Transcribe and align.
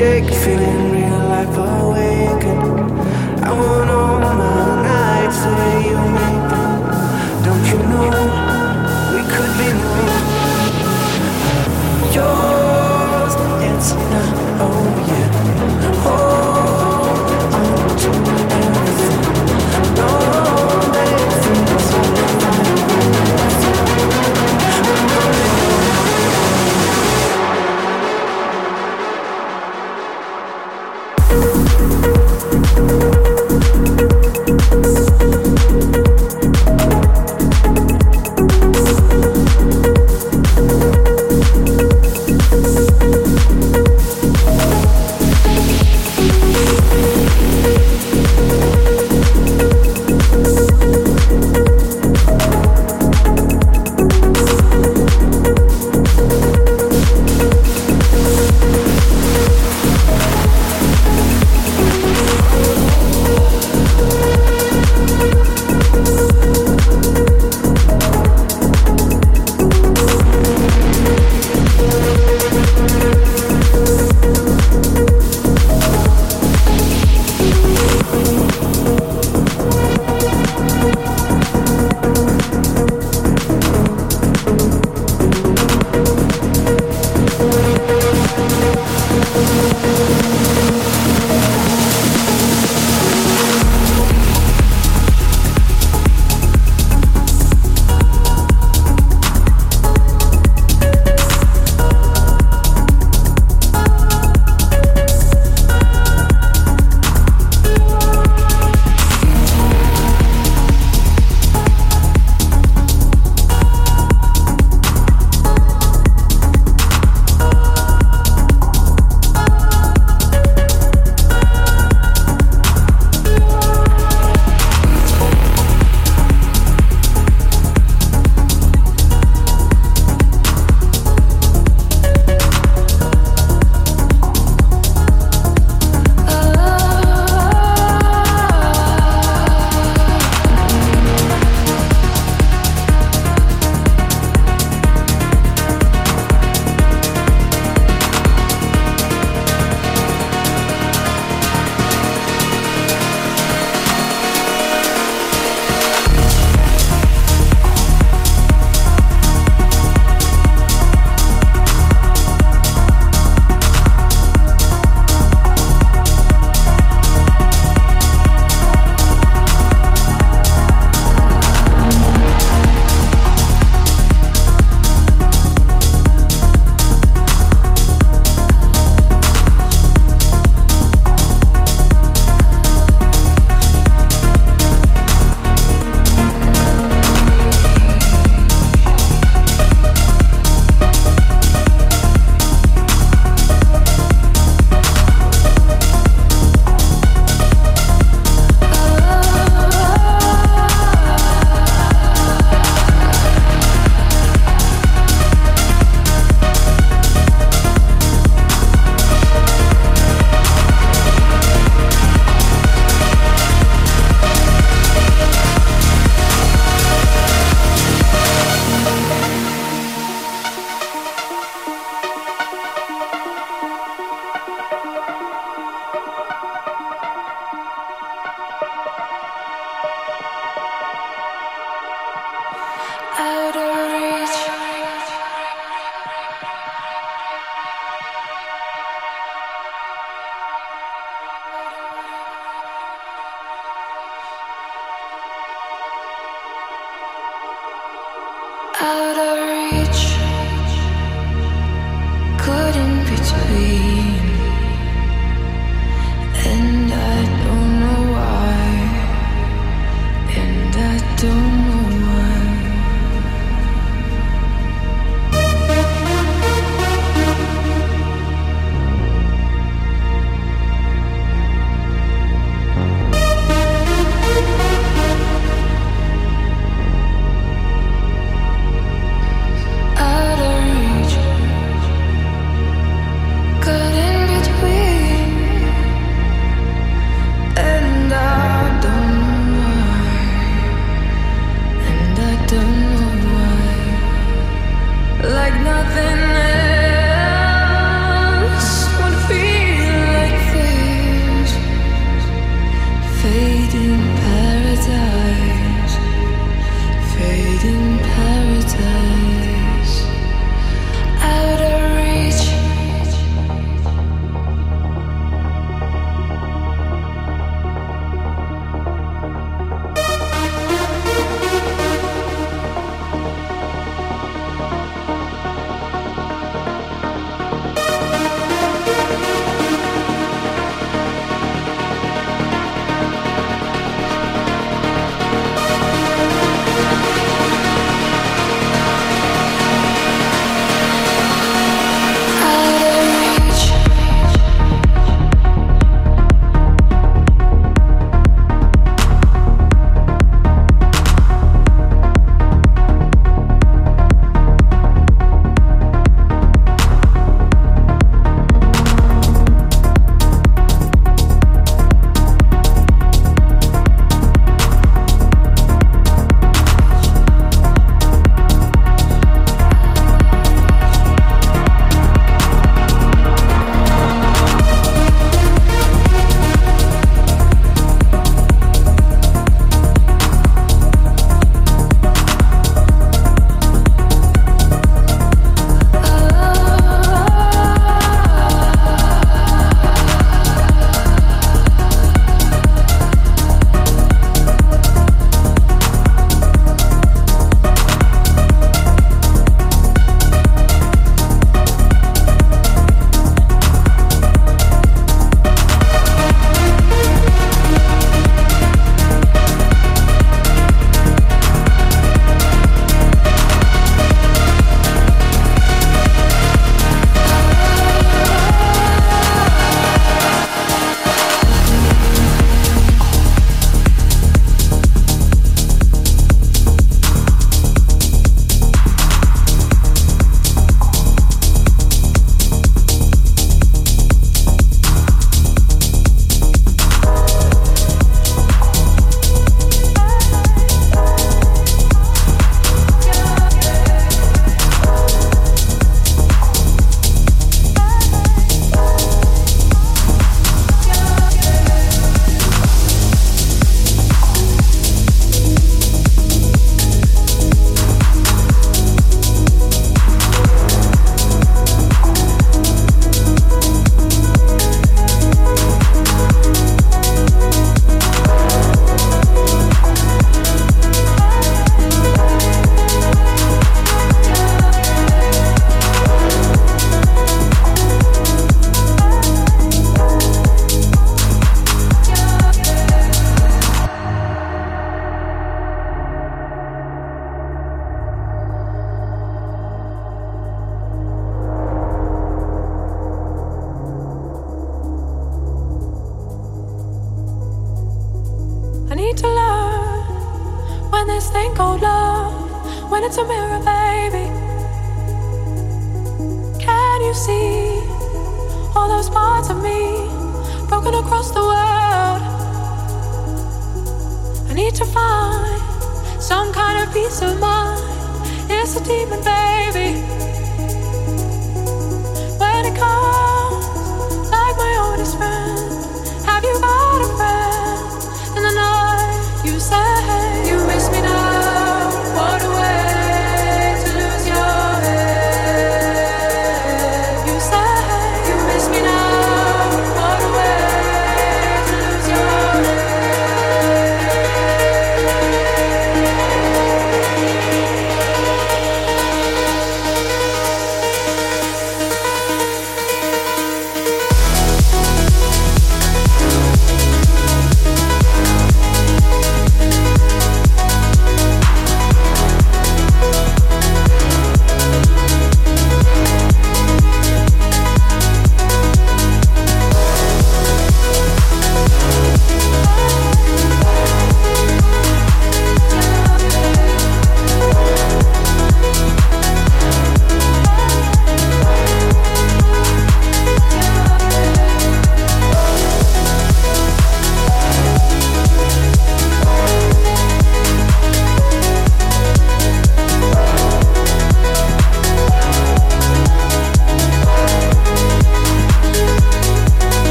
shake 0.00 0.32
feeling 0.32 0.79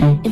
Thank 0.00 0.29